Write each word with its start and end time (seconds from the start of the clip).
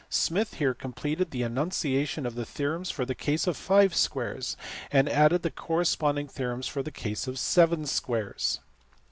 Smith 0.09 0.55
here 0.55 0.73
completed 0.73 1.29
the 1.29 1.43
enunciation 1.43 2.25
of 2.25 2.33
the 2.33 2.43
theorems 2.43 2.89
for 2.89 3.05
the 3.05 3.13
case 3.13 3.45
of 3.45 3.55
five 3.55 3.93
squares, 3.93 4.57
and 4.91 5.07
added 5.07 5.43
the 5.43 5.51
corresponding 5.51 6.27
theorems 6.27 6.65
for 6.65 6.81
the 6.81 6.89
case 6.89 7.27
of 7.27 7.37
seven 7.37 7.85
squares. 7.85 8.61